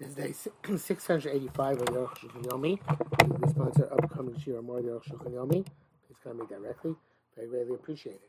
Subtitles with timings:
[0.00, 3.50] This is day 685 of Yoch Shulchan Yomi.
[3.50, 5.66] Sponsor upcoming Shir Amor Yoch Shulchan Yomi.
[5.66, 6.94] Please come me directly.
[7.36, 8.22] Very greatly appreciated.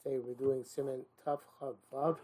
[0.00, 2.18] Today we're doing Simon Tav Chav Vav.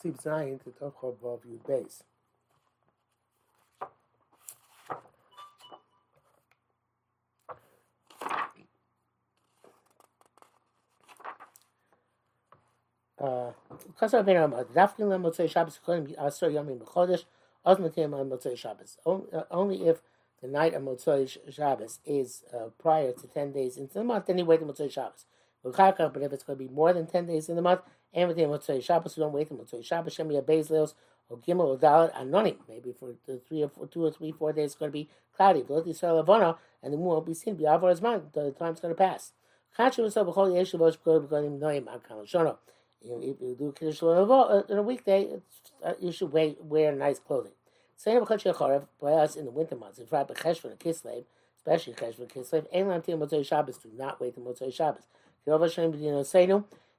[0.00, 2.04] Sleep Zion to Tav Chav Vav Yud Beis.
[14.00, 14.66] Kasar ben Ramad.
[14.66, 17.24] Dafkin lemotzei Shabbos kodim asar yomim b'chodesh.
[17.64, 18.98] Shabbos.
[19.50, 20.02] Only if
[20.40, 24.38] the night of Motzei Shabbos is uh, prior to 10 days into the month, then
[24.38, 25.26] you wait till Motzei Shabbos.
[25.62, 28.48] But if it's going to be more than 10 days in the month, and within
[28.48, 30.12] Motzei Shabbos, you don't wait till Motzei Shabbos.
[30.12, 30.94] Shem Yabez
[31.28, 32.56] or Gimel, or Dalit, Anonim.
[32.68, 35.08] Maybe for the three or four, two or three, four days, it's going to be
[35.36, 35.62] cloudy.
[35.66, 37.56] But Yisrael Avono, and the moon won't be seen.
[37.56, 39.32] B'Avar Zman, the time's going to pass.
[39.78, 39.96] If
[43.40, 45.40] you do Kiddush in a weekday,
[45.82, 47.52] uh, you should wear nice clothing.
[48.02, 50.00] Same Chodesh by us in the winter months.
[50.00, 51.22] In fact, Cheshvan and Kislev,
[51.56, 53.78] especially Cheshvan and Kislev, Ein Lantim Motzei Shabbos.
[53.78, 55.04] Do not wait till Motzei Shabbos.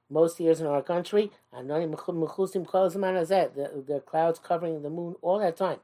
[0.08, 1.68] Most years in our country, the,
[3.86, 5.80] the clouds covering the moon all that time.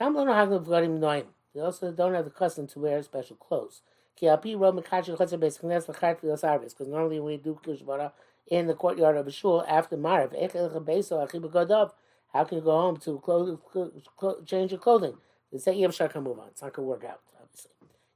[0.00, 0.04] They
[1.60, 3.82] also don't have the custom to wear special clothes.
[4.18, 4.40] Because
[6.88, 8.10] normally we do Kishbara
[8.48, 10.32] in the courtyard of a shul after Marav.
[12.36, 13.58] How can you go home to clothes,
[14.44, 15.14] change your clothing?
[15.50, 16.48] They say Yevshar can move on.
[16.48, 17.70] It's not going to work out, obviously.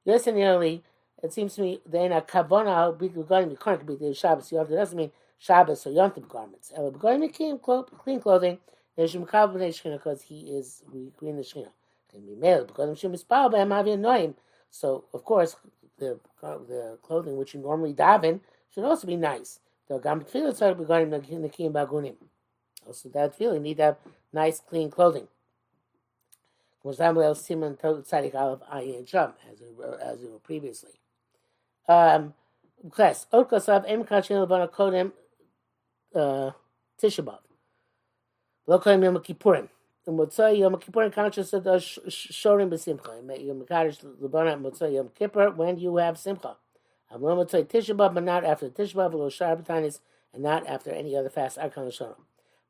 [0.05, 0.83] Yes, and nearly,
[1.23, 4.53] it seems to me, then a kavana regarding the current be the Shabbos.
[4.53, 6.71] Yom doesn't mean Shabbos or Yom garments.
[6.77, 8.59] El regarding the clean, clean clothing,
[8.95, 10.83] there's Shemkav b'nei because he is
[11.17, 11.69] green the Shechina.
[12.11, 14.35] Can be male because Shem is Baal b'hem
[14.71, 15.57] So of course
[15.99, 18.41] the the clothing which you normally daven
[18.75, 19.61] should also be nice.
[19.89, 22.17] The gam tefillah regarding the nikim bagunim.
[22.87, 23.97] Also, that feeling need to have
[24.33, 25.29] nice, clean clothing.
[26.85, 27.51] As we as
[30.21, 30.93] we were previously.
[31.87, 32.35] Um,
[32.91, 33.27] class.
[33.33, 35.13] Otkasav em kachin levana kodem
[36.15, 37.41] tishabav.
[38.67, 39.69] Lo yom kippurim.
[40.11, 43.47] Motzai Yom Kippurim conscious of the shorim b'simcha.
[43.47, 46.57] Yom Kaddish Lebana Motzai Yom Kippur when you have simcha.
[47.13, 49.63] Amlo Motzai Tisha but not after Tisha B'av, Lo Shar
[50.33, 51.59] and not after any other fast.
[51.59, 52.15] Arkan Shalom.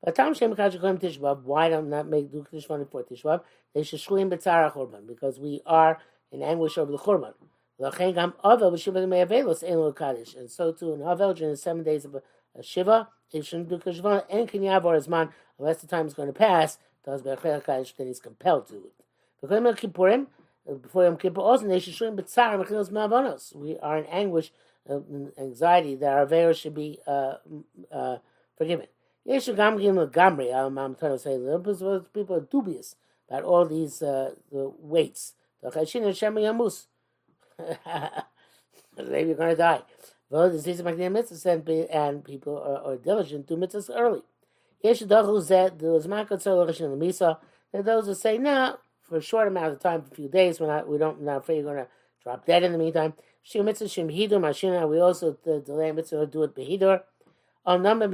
[0.03, 3.43] But Tam Shem Kachikolim Tishbav, why don't not make do Tishvan for Tishbav?
[3.75, 5.99] They should shlim betzara churban because we are
[6.33, 7.34] in anguish over the churban.
[7.78, 11.56] L'chein gam avel b'shiva me'avelos ein lo kaddish, and so too in avel during the
[11.56, 15.28] seven days of a shiva, they shouldn't do kishvan and kinyav as man
[15.59, 16.78] unless the time is going to pass.
[17.05, 18.93] Does be'achel kaddish then he's compelled to it.
[19.41, 20.27] Before Yom Kippurim,
[20.81, 23.55] before Yom Kippur, also they should shlim betzara mechilos me'avonos.
[23.55, 24.50] We are in anguish,
[24.89, 25.00] uh,
[25.39, 27.34] anxiety that our avera should be uh,
[27.93, 28.19] uh,
[28.56, 28.87] forgiven.
[29.28, 31.36] Yeshu Gamgim Gamri, I'm trying to say,
[32.12, 32.97] people are dubious
[33.28, 35.34] about all these uh, the weights.
[35.62, 35.70] The.
[38.97, 39.82] Maybe you're going to die.
[40.30, 44.22] Well, the season of mitzvahs and people are, are diligent do mitzvahs early.
[44.84, 47.38] Yeshu Dachu Zed, there was Makot Rishon and Misa.
[47.72, 50.69] There those who say, no, for a short amount of time, a few days, we're
[50.69, 51.88] not, we don't, we're not afraid you're going to
[52.22, 53.12] drop dead in the meantime.
[53.42, 57.03] Shem mitzvah Shem Hidur Mashina, we also delay mitzvah do it Behidur.
[57.66, 58.09] On number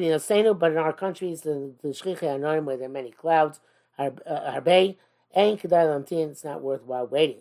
[0.54, 3.60] but in our countries, the the Shchiche Anoim, where there are many clouds,
[3.98, 4.96] Harbe,
[5.34, 7.38] and Kedai it's not worthwhile waiting.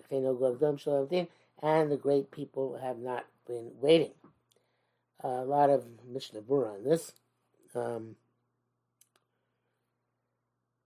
[1.63, 4.11] And the great people have not been waiting.
[5.23, 7.13] a lot of Mishnah Berurah on this.
[7.75, 8.15] Um,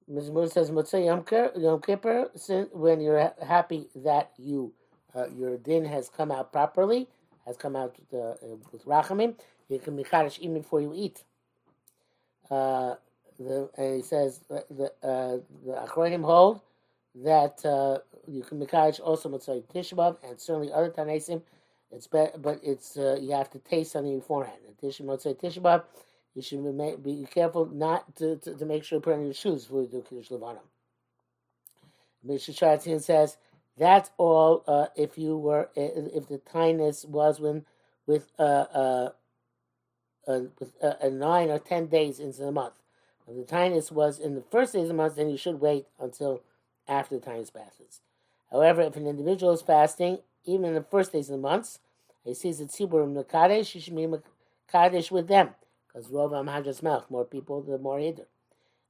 [0.07, 0.31] Ms.
[0.31, 2.31] Moore says, Motzei Yom Kippur,
[2.73, 4.73] when you're happy that you
[5.15, 7.07] uh, your din has come out properly,
[7.45, 8.33] has come out uh,
[8.71, 9.35] with rachamim,
[9.69, 11.23] you can be chadish even before you eat.
[12.49, 12.95] Uh,
[13.39, 16.61] the, and he says the uh, the Achronim hold
[17.23, 21.41] that uh, you can be chadish also mitzvah tishbav and certainly other tanesim.
[21.91, 24.57] It's be, but it's uh, you have to taste something beforehand.
[24.83, 25.83] Tishbav mitzvah tishbav.
[26.35, 29.33] You should be, be careful not to, to, to, make sure you put on your
[29.33, 30.59] shoes before you do kiddush levana.
[32.23, 33.37] Mishnah says
[33.77, 37.65] that's all uh, if you were if the kindness was when
[38.05, 39.09] with uh, uh,
[40.29, 42.75] uh, with, uh, uh, nine or ten days into the month.
[43.27, 45.87] If the tinus was in the first days of the month, then you should wait
[45.99, 46.41] until
[46.87, 48.01] after the tinus passes.
[48.51, 51.79] However, if an individual is fasting, even in the first days of the months,
[52.23, 55.49] he sees the tzibur mekadesh, he should be mekadesh with them,
[55.87, 58.25] because rova amhajas melch, more people, the more either.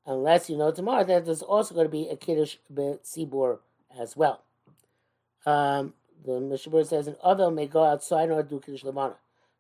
[0.06, 3.60] Unless you know tomorrow that there's also going to be a kiddush tzibur
[3.98, 4.42] as well.
[5.46, 5.94] Um,
[6.26, 9.16] the Mishabur says an other may go outside or do kiddush levana.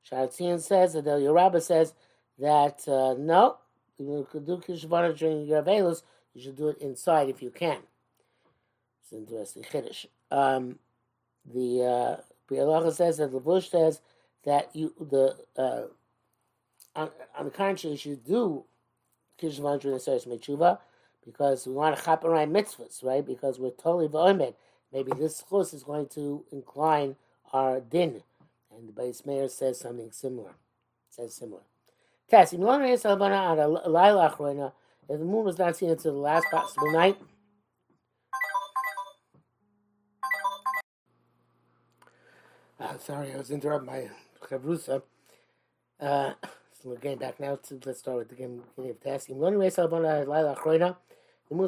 [0.09, 1.93] Sharatzian says that the Yerabba says
[2.37, 3.57] that uh, no,
[3.97, 5.63] you could do kishvana during your.
[6.33, 7.79] You should do it inside if you can.
[9.01, 9.63] It's interesting.
[9.63, 10.05] Chiddush.
[10.31, 10.77] Um,
[11.51, 14.01] the uh, says that the Bush says
[14.45, 15.83] that you the uh,
[16.95, 18.63] on, on the contrary you should do
[19.37, 20.79] Kiddush Vanchu and Seres Mechuva
[21.25, 23.25] because we want to chop around mitzvahs, right?
[23.25, 24.53] Because we're totally v'omed.
[24.91, 27.15] Maybe this chus is going to incline
[27.53, 28.23] our din,
[28.79, 30.53] and the base mayor says something similar.
[31.09, 31.63] Says similar.
[32.31, 32.51] If
[35.19, 37.17] the moon was not seen until the last possible night.
[42.79, 44.09] Uh, sorry, I was interrupted by
[44.41, 45.01] Chavrusa.
[45.99, 46.33] Uh,
[46.71, 49.37] so we're getting back now to let's start with the game of testing.
[49.37, 49.77] The moon was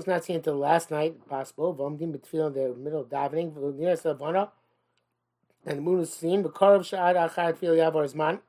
[0.07, 1.75] not seen until last night, possible.
[1.75, 3.53] Vomdim between the middle of davening.
[5.65, 6.43] And the moon is seen.
[6.43, 8.39] B'karav sha'ad achar tefillah yavar zman.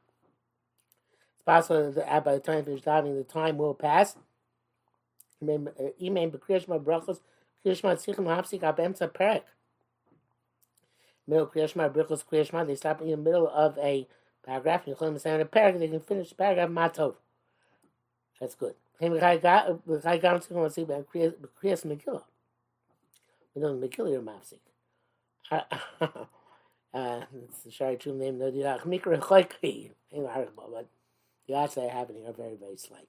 [1.34, 4.16] It's possible that by the time you finish davening, the time will pass.
[5.42, 7.20] Imam b'kriyashma brachos
[7.64, 9.42] kriyashma tzichem hafsik ab emtza perek.
[11.26, 12.66] Middle kriyashma brachos kriyashma.
[12.66, 14.06] They stop in the middle of a
[14.44, 14.86] paragraph.
[14.86, 15.80] You call them a paragraph.
[15.80, 17.16] They can finish the paragraph matov.
[18.40, 18.74] That's good.
[19.00, 19.18] We know
[23.78, 24.60] the Megillah you're mafsik.
[26.94, 29.90] Uh, it's the Shari true name, no dirach mikra choykri.
[30.12, 30.88] But
[31.46, 33.08] the odds that are happening are very, very slight.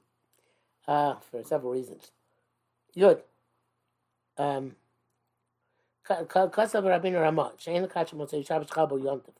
[0.88, 2.12] Uh, for several reasons.
[2.98, 3.22] Good.
[4.38, 4.76] Um,
[6.08, 9.34] Kasav Rabbeinu Ramah, Shein Kach Motzei Shabbos Chabo Yontif,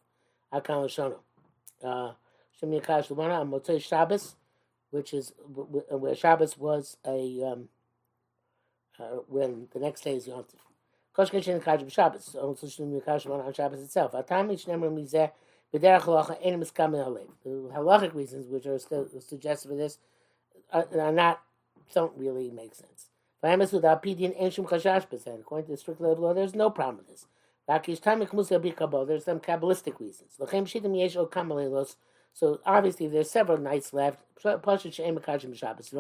[0.54, 1.20] Akan Shono.
[1.84, 2.14] Uh,
[2.58, 4.36] Shem Yikash Lumana, Motzei Shabbos,
[4.92, 5.34] which is
[5.90, 7.70] where Shabbos was a, um,
[9.00, 10.60] uh, when the next day is Yontif.
[11.14, 14.14] Kosh Keshen Kaj Shabbos, Yikash on Shabbos itself.
[14.14, 15.32] Halev.
[17.44, 20.00] The halachic reasons which are suggested for this
[20.72, 21.42] are, are not,
[21.94, 23.10] don't really make sense.
[23.44, 25.06] Vayamas without Pidin Ein Shum Chashash.
[25.40, 27.28] According to the strict level law, there's no problem with this.
[27.70, 30.34] Vakish Tamik Musa B'kabal, there's some Kabbalistic reasons.
[30.40, 31.96] Shidim Yesh O Kamalelos,
[32.34, 34.20] so obviously there's several nights left.
[34.42, 35.94] Pasha She'em Kachim Shabbos.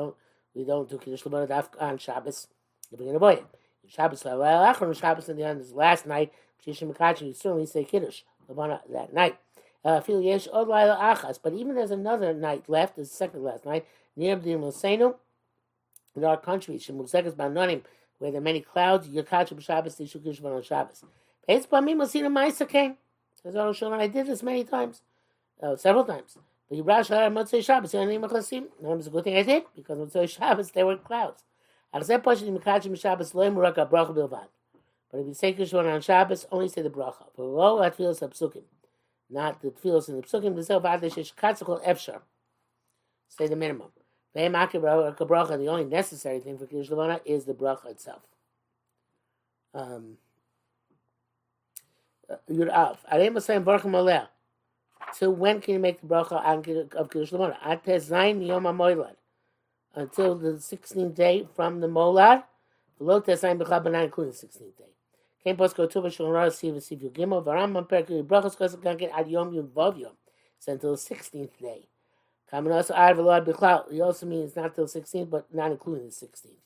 [0.56, 2.48] We don't, do Kiddush Labanad on Shabbos.
[2.92, 3.45] If we can avoid it.
[3.93, 6.33] Shabbos Achron Shabbos in the end is last night.
[6.65, 9.37] Shishim Kachim, you certainly say Kiddush Labanad that night.
[9.85, 13.85] Uh, but even there's another night left, the second last night,
[14.15, 15.15] near the Mosenu,
[16.15, 17.81] in our country, Shemuzekas Banonim,
[18.17, 21.03] where there are many clouds, Yakachim Shabbos, Tishukish on Shabbos.
[21.47, 22.95] It's by me, Mosina Maisa came.
[23.41, 25.01] Says Arushon, I did this many times
[25.61, 26.37] uh, several times.
[26.69, 28.67] But you brush Shabbos, Machasim.
[28.81, 31.43] And it's a good thing I did, because Motzei Shabbos, there were clouds.
[31.93, 32.09] But if
[35.27, 37.25] you say Kishwan on Shabbos, only say the bracha.
[37.37, 38.63] But lo at filos psukim,
[39.29, 40.55] not the filos in the psukim.
[40.55, 42.21] The self adish katzakol efshar.
[43.29, 43.89] Say the minimum.
[44.33, 48.23] The only necessary thing for Kiddush Levana is the bracha itself.
[49.75, 50.17] Um,
[52.49, 52.97] Yud Av.
[53.11, 54.27] Arei Masayim Baruch Maleh.
[55.13, 56.43] So when can you make the bracha
[56.95, 57.57] of Kiddush Lamona?
[57.63, 59.15] At Tezayin Yom HaMoilad.
[59.95, 62.43] until the 16th day from the molar.
[62.99, 64.93] Lo tes ein bekha kun 16th day.
[65.43, 68.57] Kein pos go tuba shon ras si si vi gemo varam man per ki brachos
[68.57, 70.13] kas kan ken ad yom yom vav yom.
[70.65, 71.87] Until 16th day.
[72.51, 76.05] Kamen as ar velo ad bekha he also means not till 16th but not including
[76.05, 76.61] the 16th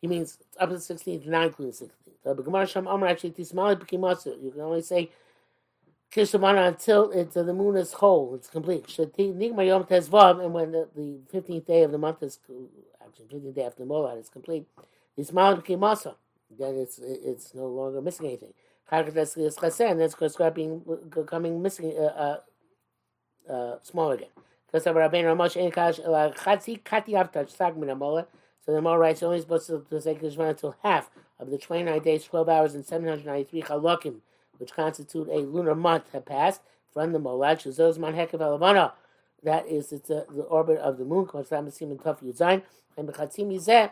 [0.00, 3.10] he means up to the 16th not including the 16th so be Gemara sham amra
[3.10, 5.10] actually, tis mal be you can only say
[6.12, 8.88] Kishamana until it's the moon is whole, it's complete.
[8.98, 12.38] Yom Tezvav, and when the, the 15th day of the month is,
[13.04, 14.66] actually 15th day after the Molad is complete,
[15.16, 16.14] it's Mal Masa.
[16.58, 18.54] Then it's it's no longer missing anything.
[18.90, 19.34] And that's
[20.14, 22.38] because being becoming missing uh,
[23.48, 24.28] uh, uh, small again.
[24.72, 24.78] So
[28.72, 32.24] the Mol writes only supposed to, to say Kishman until half of the 29 days,
[32.24, 34.16] 12 hours, and 793 chalokim
[34.58, 36.60] which constitute a lunar month, have passed
[36.92, 38.92] from the Molad Shazozman Hekav Alavana.
[39.42, 43.90] That is it's a, the orbit of the moon, and Bechatzim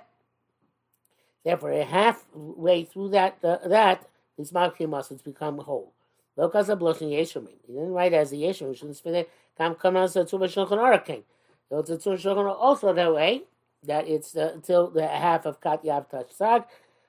[1.45, 5.93] Therefore, a halfway through that, uh, that these Malkim muscles become whole.
[6.37, 9.31] He didn't write as a Yeshomim, shouldn't spin it.
[9.57, 11.23] Kam Kamas Tzuva Shulchan Aruch
[11.69, 13.43] So it's a Tzuva Shulchan also that way,
[13.85, 16.65] that it's uh, until the half of Kat Yav Touch Sag.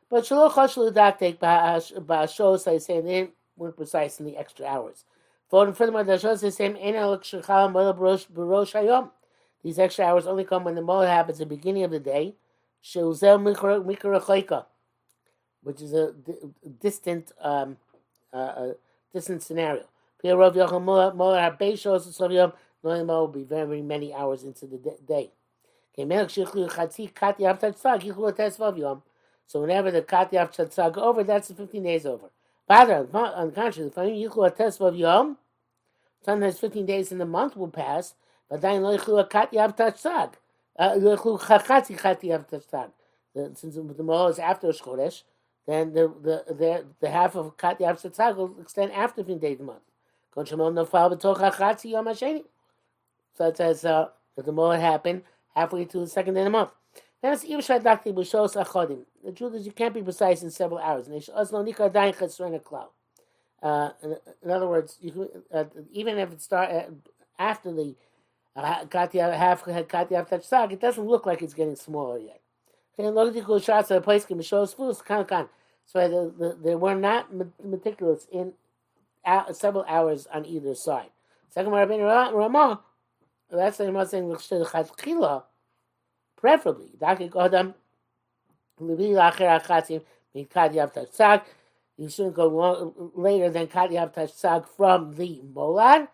[0.10, 3.30] But Shaloch Hoshlu Daktek Ba'ashos, I say, more
[3.72, 5.06] precise in the extra hours.
[5.50, 6.78] Furthermore, the is saying,
[9.64, 12.36] These extra hours only come when the Mola happens at the beginning of the day,
[15.64, 16.14] which is a
[16.82, 17.78] distant, um,
[18.34, 18.74] uh,
[19.14, 19.86] distant scenario.
[20.24, 20.52] will
[23.28, 25.32] be very many hours into the day.
[25.98, 26.04] So
[29.62, 32.30] whenever the Katyav Chatzag over, that's the 15 days over.
[32.68, 35.38] Father, on conscience, if I you a test of yom,
[36.24, 38.16] sometimes 15 days in the month will pass,
[38.50, 40.34] but then lo yichu akat yav tatsag.
[40.78, 42.92] Uh, lo yichu chachat yichat yav tatsag.
[43.58, 45.24] Since the mohel is after Shchodesh,
[45.68, 49.60] then the, the, the, the half of kat yav tatsag will extend after 15 days
[49.60, 49.84] in the month.
[50.34, 52.46] Kon shemol nofal betoch hachatzi yom ha-sheni.
[53.38, 55.24] So it says, uh, the mohel happened
[55.56, 56.72] halfway through the second day of the month.
[57.26, 57.32] The
[59.36, 61.08] truth is, you can't be precise in several hours.
[63.64, 66.84] Uh, in, in other words, you, uh, even if it start uh,
[67.40, 67.96] after the
[68.56, 72.42] uh, half Katya Tachsag, it doesn't look like it's getting smaller yet.
[72.96, 73.04] So
[76.08, 77.30] the, the, they were not
[77.64, 78.54] meticulous in
[79.26, 81.10] uh, several hours on either side.
[81.50, 82.82] Second, Ramah,
[83.50, 84.30] that's the Ramah saying
[86.36, 86.92] preferably.
[91.98, 96.10] You shouldn't go long, later than Kadyav Tashsag from the Molad,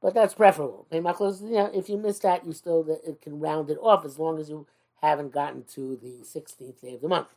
[0.00, 0.86] but that's preferable.
[0.90, 4.66] If you miss that, you still it can round it off as long as you
[5.02, 7.28] haven't gotten to the 16th day of the month.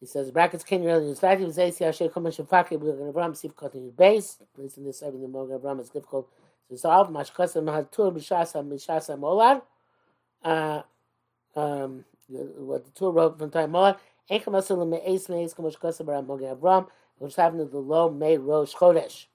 [0.00, 1.40] He says, brackets can you really use that?
[1.40, 4.36] He says, Yashay Kumash Fakir, we're going to run, see if cutting base.
[4.54, 6.34] Placing this every the Moga Ram is difficult to
[6.70, 7.08] resolve.
[7.08, 9.62] Mashkasa Mahatur Bishasa Mishasa Molad.
[10.44, 10.82] Uh,
[11.56, 13.96] um, what the Torah wrote from time on.
[14.30, 18.36] Ain't kamasul me ace meis kamosh kosabar Mogen Avram, which happened to the low May
[18.36, 19.26] Rosh Chodesh.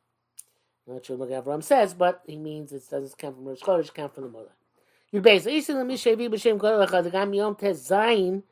[0.88, 4.13] Not sure what Avram says, but he means it doesn't come from Rosh Chodesh, comes
[4.13, 4.51] from the mother.
[5.12, 8.44] You basically isin le mishevi b'shem kol echad gam yom tes zayin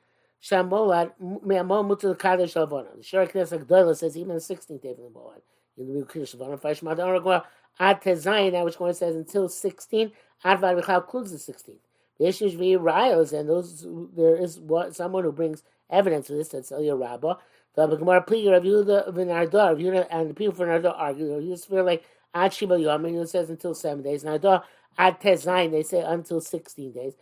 [0.42, 2.96] shamolad me'amol mutu kadosh alvona.
[2.96, 5.42] The Shara Knesset Gdola says even the 16th day of the molad.
[5.78, 7.44] You know, Kiddush Alvona, Faish Madan Ragwa,
[7.80, 10.12] ad tes zayin, that which one says until 16,
[10.44, 11.78] ad vad includes the 16th.
[12.20, 13.86] Yeshish v'yirayos, and those
[14.16, 16.50] there is what someone who brings evidence for this.
[16.50, 17.36] That's Eliyah Rabbah.
[17.76, 21.40] The Gemara Pliger of Yehuda v'Nardar, of Yehuda, and the people for Nardar argue.
[21.40, 24.24] You just feel like Ad Shiva Yom, and says until seven days.
[24.24, 24.64] Nardar
[24.98, 27.14] Ad Tezayin, they say until sixteen days.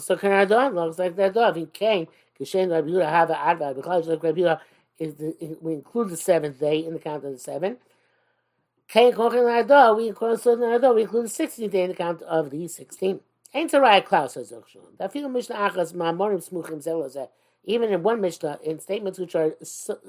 [0.00, 1.50] So can Nardar looks like Nardar.
[1.50, 2.06] If he came,
[2.40, 4.60] Kishen Rabbi Yehuda have an Advad because Rabbi Yehuda
[4.98, 5.14] is
[5.60, 7.76] we include the seventh day in the count of the seven.
[8.88, 13.20] Kain include Nardar, we include the sixteenth day in the count of the sixteen.
[13.56, 14.98] Ain't a right Klaus says Zokshon.
[14.98, 17.30] That feel Mishnah Achas Ma'amorim Smuchim Zelozeh.
[17.64, 19.54] Even in one Mishnah, in statements which are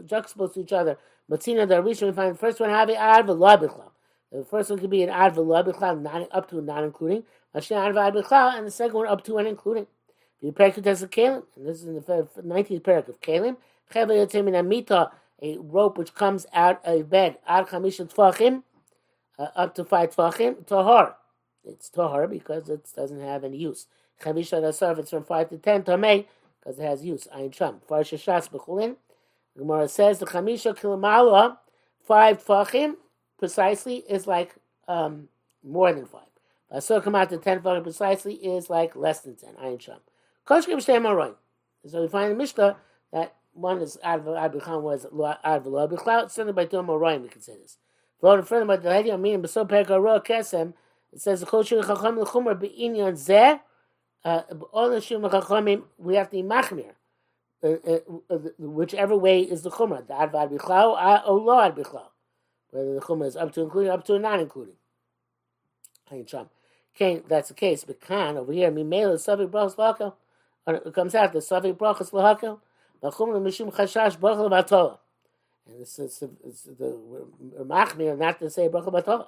[0.05, 0.97] juxtaposed to each other,
[1.31, 3.83] Matzina the Rishon we find the first one have ad v'lo
[4.33, 7.23] The first one could be an ad v'lo not up to and not including.
[7.55, 9.87] Mashna ad v'lo and the second one up to and including.
[10.41, 13.55] The parak test of Kalim, and this is in the 19th parak of Kalim.
[13.93, 15.09] Cheva yotzim in amita,
[15.41, 18.63] a rope which comes out of bed, ad chamisha tfachim,
[19.39, 21.15] uh, up to five tfachim, tahar
[21.63, 23.87] it's tahar because it doesn't have any use.
[24.21, 26.25] Chamisha dasar, it's from five to ten, tamei,
[26.59, 27.27] because it has use.
[27.35, 27.81] Ayin sham.
[27.89, 28.95] Farsha shas b'chulin.
[29.57, 31.57] Gemara says the chamisha kilamala,
[32.05, 32.95] five tfachim,
[33.37, 34.55] precisely, is like
[34.87, 35.29] um,
[35.63, 36.21] more than five.
[36.71, 39.53] Basar come out to ten tfachim precisely is like less than ten.
[39.55, 39.99] Ayin sham.
[40.47, 41.35] Koshkim shtei maroin.
[41.85, 42.77] So we find in Mishnah
[43.13, 45.05] that one is ad v'cham was
[45.43, 47.77] ad v'lo Certainly by two maroin we can say this.
[48.19, 50.73] Furthermore, the lady I mean, beso perka roa kesem.
[51.17, 53.59] It says the kosher chacham l'chumar be'inyan zeh.
[54.71, 56.91] All the shum chachamim we have to be machmir.
[57.63, 62.03] Uh, uh, uh, whichever way is the chumrah, the advad bichlau or lo ad bichlau,
[62.69, 64.75] whether the chumrah is up to including, up to not including.
[66.11, 67.83] Okay, that's the case.
[67.83, 70.13] But Khan over here, mimela savik brachas lahakel,
[70.67, 72.59] it comes out the savik brachas lahakel,
[73.01, 74.99] the chumrah mishum chashash brachas batola,
[75.67, 76.95] and this is the
[77.65, 79.27] machmir not to say brachas batola.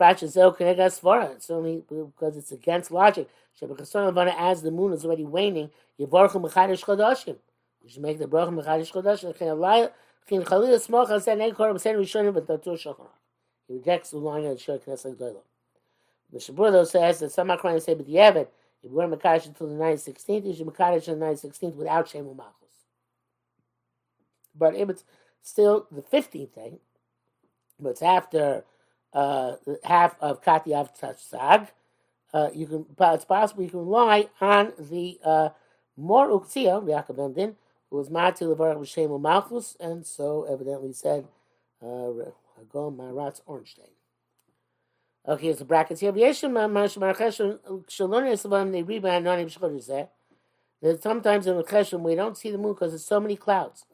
[0.00, 3.28] It's only because it's against logic.
[3.62, 9.88] As the moon is already waning, you should make the bracha mechadish chodashim.
[10.28, 10.38] He
[13.76, 15.42] rejects the line of the Shur Knesset Gdolah.
[16.34, 18.48] Mishabur though says that some Akrayim say, but the Evid,
[18.82, 22.08] if were Makadosh until the 9th, 16th, you should Makadosh on the 9th, 16th without
[22.08, 22.54] Shem Malchus.
[24.54, 25.04] But if it's
[25.42, 26.78] still the 15th day,
[27.78, 28.64] but it's after
[29.12, 31.68] uh, half of Katyav Tzag,
[32.32, 35.48] uh, you can, it's possible you can rely on the uh,
[35.96, 37.56] Mor Uktzia, Yaakov Emden,
[37.90, 41.26] who was Mati Levarach B'Shem Malchus, and so evidently said,
[41.82, 42.10] uh,
[42.72, 43.90] Go Maratz Ornstein.
[45.26, 46.12] Okay, here's the brackets here.
[46.12, 50.08] Yeshim Marcheshim Shalon Yisrael they read by Anonim Shchodesh
[50.82, 53.84] that sometimes in the Cheshim we don't see the moon because there's so many clouds.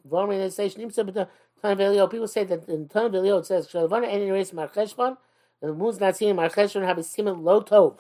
[1.63, 5.17] People say that in Tan Velio it says Shalvana any race Marcheshvan,
[5.63, 7.99] and the moon's not seen in Marcheshvan have a siman low tov.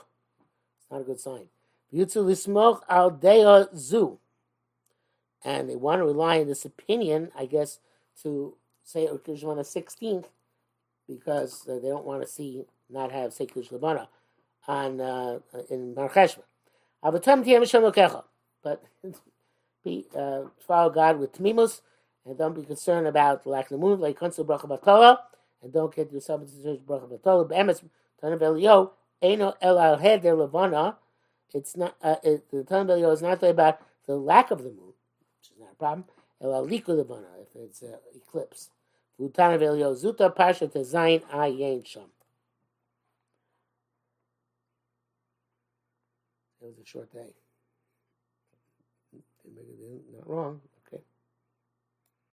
[0.78, 1.48] It's not a good sign.
[1.92, 4.18] Yutzu lismoch al dea zu.
[5.44, 7.78] and they want to rely on this opinion, I guess,
[8.22, 10.26] to say Kiddush Levana 16th
[11.08, 14.08] because uh, they don't want to see not have say Kiddush Levana
[14.68, 15.38] on uh,
[15.70, 16.42] in Mar Cheshvan.
[18.62, 18.84] But
[19.84, 21.80] be uh, follow God with tmimus
[22.26, 25.18] and don't be concerned about lack of moon, like Kunzel Bracha Batola,
[25.62, 27.08] and don't get yourself into the Bracha
[28.22, 28.92] Tanav Elio
[29.22, 30.96] Eino El Al Levana.
[31.54, 34.94] It's not uh, it, the Tanav Elio is not about the lack of the moon,
[35.38, 36.04] which is not a problem.
[36.42, 38.70] El Al Liku Levana if it's uh, eclipse.
[39.20, 41.22] Tanav Elio Zuta Pasha Tezayin.
[46.60, 47.34] It was a short day.
[50.12, 50.60] Not wrong.